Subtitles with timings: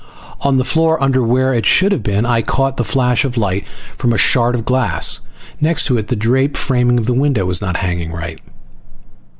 [0.39, 3.67] On the floor under where it should have been I caught the flash of light
[3.99, 5.19] from a shard of glass.
[5.59, 8.41] Next to it, the drape framing the window was not hanging right.